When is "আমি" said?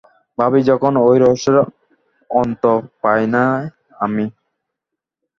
3.99-4.25